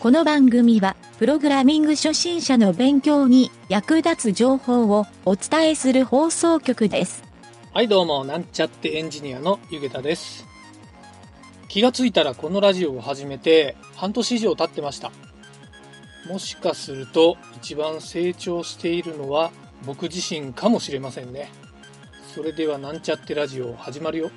[0.00, 7.22] この番組は、プログラミング初心者の勉強に役立つ情報をお伝えする放送局です。
[7.74, 10.46] はいどうも、なんちゃってエンジニアのゆげたです。
[11.68, 15.12] 気がついたらこのラジオを始めて半年以上経ってました。
[16.26, 19.50] もしかすると一番成長しているのは
[19.84, 21.52] 僕自身かもしれませんね。
[22.34, 24.30] それではなんちゃってラジオ始まるよ。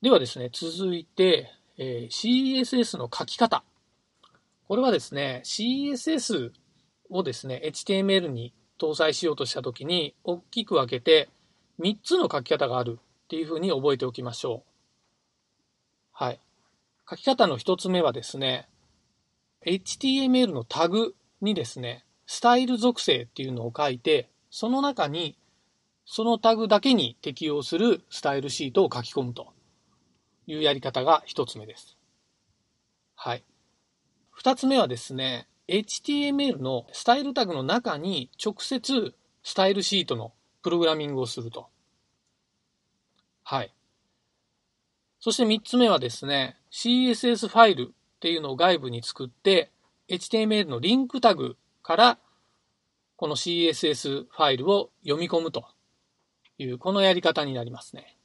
[0.00, 3.64] ではですね、続いて、えー CSS の書き方。
[4.68, 6.52] これはですね、CSS
[7.10, 11.28] をですね、HTML に搭載しようとしたときに、大きく分けて
[11.80, 14.70] 3つの書き方があるっていうふうに覚えておきましょう。
[16.12, 16.40] はい。
[17.10, 18.68] 書き方の1つ目はですね、
[19.66, 25.36] HTML のタグにですね、スタイル属性っていうのを書いて、その中に
[26.04, 29.57] そのタグだけに適用するスタイルシートを書き込むと。
[30.48, 31.96] いうやり方が一つ目です。
[33.14, 33.44] はい。
[34.30, 40.32] 二つ目はですね、HTML のスタイルタグの中に直接スタイルシートの
[40.62, 41.68] プログラミングをすると。
[43.44, 43.74] はい。
[45.20, 49.70] そして三つ目はですね、CSS ファイルっていうのを外部に作って、
[50.08, 52.18] HTML のリンクタグから
[53.16, 55.66] この CSS ファイルを読み込むと
[56.56, 58.17] いう、このやり方になりますね。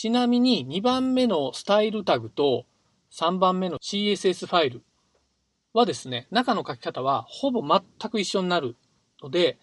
[0.00, 2.66] ちなみに2番目のスタイルタグと
[3.10, 4.82] 3番目の CSS ファイル
[5.72, 8.76] はですね、中の書き方はほぼ全く一緒になる
[9.20, 9.58] ので、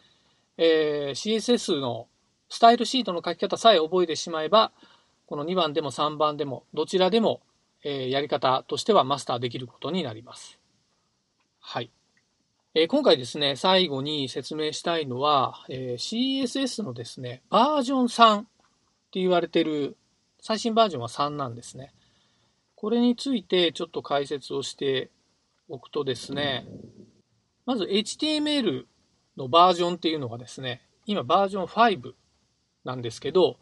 [0.58, 2.08] えー CSS の
[2.50, 4.74] スタイルシートの書き方さえ覚えてしまえば、
[5.26, 7.40] この2番でも3番でもどちらでも、
[7.86, 10.60] えーやり方としてはマスターできることになります。
[11.62, 11.92] はい。
[12.74, 18.44] えー今回ですね、最後に説明したいのは、えー CSS のですね、バージョン3っ
[19.12, 19.96] て言われてる
[20.48, 21.92] 最新バージョンは3なんですね。
[22.76, 25.10] これについてちょっと解説をして
[25.68, 26.68] おくとですね、
[27.66, 28.84] まず HTML
[29.38, 32.14] のバージョンっていうのがですね、今バージョン5
[32.84, 33.58] なんですけど、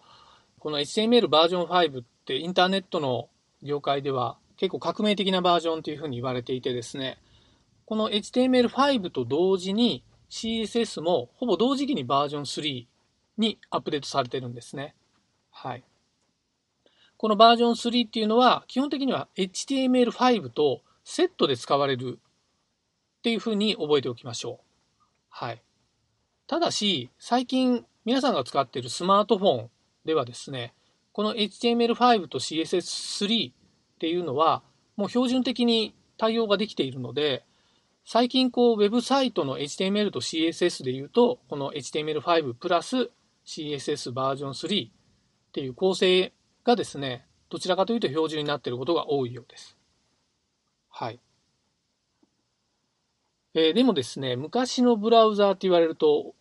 [0.60, 3.30] この HTML バージョン5ってインターネットの
[3.62, 7.18] 業界では結構革命的なバージョンというふうに言われていてですね、
[7.86, 12.88] この HTML5 と同時に CSS もほぼ同時期にバージョン3
[13.38, 14.96] にアップデートされてるんですね。
[15.50, 15.84] はい。
[17.24, 24.66] このバージョン3っていうのは、基本的には HTML5 とセットで使われるっていうふうに覚えておきましょう。
[25.30, 25.62] はい。
[26.48, 29.70] ただし、最近皆さんが使っているスマートフォン
[30.04, 30.74] ではですね、
[31.14, 33.54] この HTML5 と CSS3 っ
[34.00, 34.62] ていうのは、
[34.98, 37.46] もう標準的に対応ができているので、
[38.04, 43.12] 最近こう、ウェブサイトの HTML と CSS で言うと、この HTML5 プラス
[43.46, 44.92] CSS バージョン3っ
[45.54, 49.78] ていう構成がですね、どちらかというと標準になっていることが多いようです。
[50.90, 51.20] はい。
[53.56, 56.34] えーでもですね、昔のブラウザーって言われると、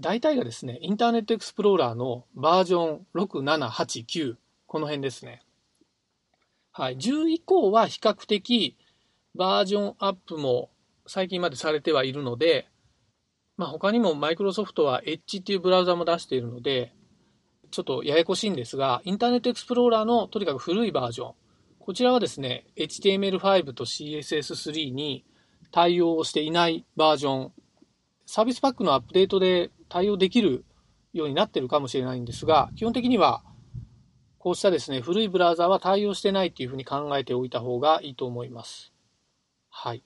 [0.00, 4.36] 大体がですね、インターネットエクスプローラーのバージョン6、7、8、9、
[4.66, 5.42] この辺ですね。
[6.70, 6.96] はい。
[6.96, 8.76] 10以降は比較的
[9.34, 10.70] バージョンアップも
[11.06, 12.68] 最近までされてはいるので、
[13.56, 16.92] まあ他にもマイクロソフトは Edge っていうブラウザも出しているので、
[17.70, 21.34] ちょっとややこしいんですが、インターネットエクスプローラーのとにかく古いバージョン、
[21.78, 25.24] こちらはですね、HTML5 と CSS3 に
[25.70, 27.52] 対応していないバージョン、
[28.26, 30.64] サービスパックのアップデートで対応できる
[31.12, 33.42] ようになってるかもしれないんですが、基本的には
[34.38, 38.92] こうしたですね、古いブラウザは対応してないっていうふうに考えておいた方がいいと思います。
[39.68, 40.02] はい。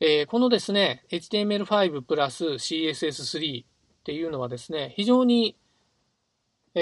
[0.00, 3.64] えーこのですね、HTML5 プラス CSS3
[4.00, 5.56] っていうのはですね、非常に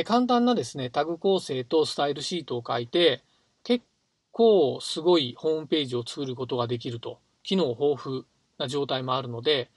[0.04, 3.22] 簡単なですね、タグ構成とスタイルシートを書いて、
[3.64, 3.84] 結
[4.32, 8.24] 構すごいホームページを作ることができると、機能豊富
[8.58, 9.70] な状態もあるので、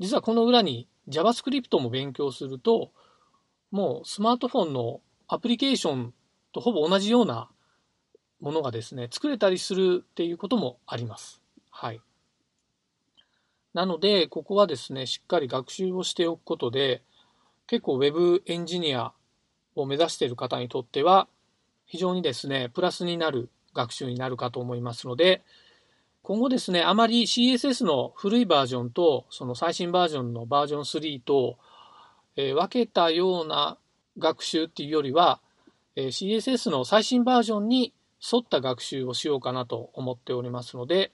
[0.00, 2.90] 実はこの裏に JavaScript も勉強すると、
[3.70, 6.14] もうスマートフォンのアプリケーション
[6.52, 7.50] とほぼ同じような
[8.40, 11.42] ものがですね、作れたりするっていうこともあります。
[11.70, 12.00] はい。
[13.74, 17.02] なので、ここはですね、しっかり学習をしておくことで、
[17.66, 19.12] 結構 Web エンジニア
[19.74, 21.28] を目指している方にとっては、
[21.86, 25.42] 非常にですね、プラスになる学習になるかと思いますので、
[26.22, 31.56] 今後ですね、あまり CSS の古いバージョンと、その最新バージョンのバージョン3と、
[32.36, 33.78] えー分けたような
[34.18, 35.40] 学習っていうよりは、
[35.96, 41.12] えー CSS の最新バージョンに沿った学習をしようかなと思っておりますので、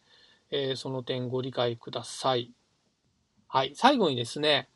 [0.57, 2.53] えーその点ご理解ください。
[3.49, 3.73] はい。
[3.75, 4.69] 最後にですね、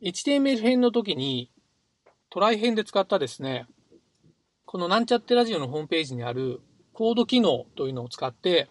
[0.00, 1.50] HTML 編の時に
[2.30, 3.66] トライ編で使ったですね、
[4.64, 6.60] このなんちゃってラジオのホームページにある
[6.92, 8.68] コード機能というのを使って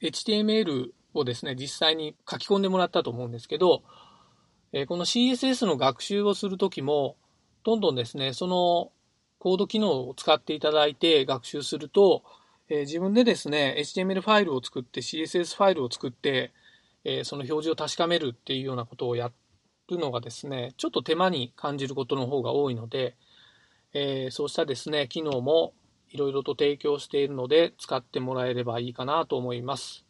[0.00, 3.82] HTML をですね、実際に書き込んでもらったと思うんですけど、
[4.72, 7.16] えこの CSS の学習をするときも、
[7.64, 8.92] どんどんですね、その
[9.40, 12.22] コード機能を使っていただいて学習すると、
[12.74, 16.52] え自分でですね、HTML ファイルを作って CSS ファイルを作って、
[17.04, 19.30] えその表示を確かめるっていうようなことをや
[19.90, 23.14] るのがですね、ちょっと手間に感じることの方が多いので、
[23.92, 25.74] えそうしたですね、機能も
[26.08, 30.06] いろいろと提供しているので使ってもらえればいいかなと思います。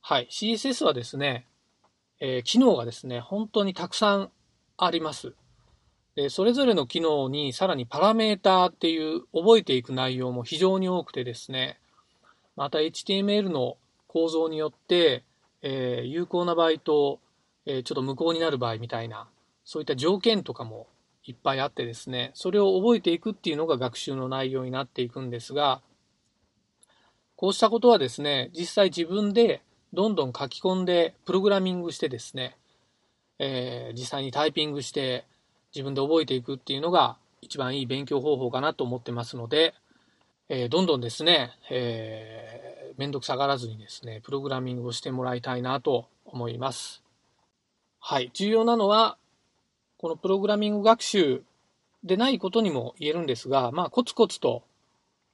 [0.00, 0.28] はい。
[0.30, 1.46] CSS はですね、
[2.20, 4.30] え、機能がですね、本当にたくさん
[4.78, 5.34] あります。
[6.16, 11.78] でそれぞれの機能にさらにパラメーターっていう覚えていく内容も非常に多くてですね、
[12.56, 13.76] また HTML の
[14.06, 15.24] 構造によって、
[15.60, 17.20] えー、有効な場合と、
[17.66, 19.28] えー、ちょっと無効になる場合みたいな、
[19.66, 20.86] そういった条件とかも
[21.26, 25.82] いっぱいあってですね、それを覚えていくっていうのが学習の内容になっていくんですが、
[27.34, 29.60] こうしたことはですね、実際自分で
[29.92, 32.56] どんどん書き込んで、プログラミングしてですね、
[33.38, 35.26] えー、実際にタイピングして
[35.76, 39.74] 自分で覚えていくっていうのが一番いい勉強方法かなと思ってますので、
[40.48, 47.02] えー、どんどんですね、えー、めんどくさがらずにですね、プログラミングをしてもらいたいなと思います。
[48.00, 48.30] はい。
[48.32, 49.18] 重要なのは、
[49.98, 51.42] このプログラミング学習
[52.02, 54.62] でないことにも言えるんですが、まあ、コツコツと、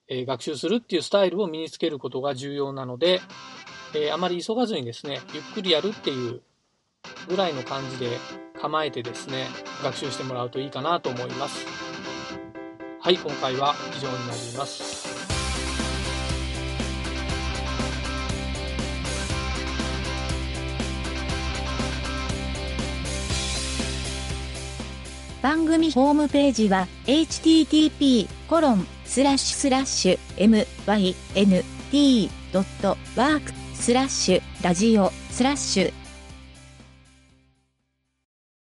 [0.09, 3.21] え学習するっていうスタイルを身につけることが重要なので、
[3.95, 6.43] えー、あまり急がずにですね、ゆっくりやるっていう
[7.29, 8.19] ぐらいの感じで
[8.63, 9.49] 構えてですね、
[9.83, 11.67] 学習してもらうといいかなと思います。
[13.01, 15.11] はい、今回は以上になります。
[25.43, 30.79] 番組ホームページは http コロンスラッシュスラッシュ
[31.91, 33.43] mynt.work
[33.75, 36.02] スラッシュラジオスラッシュ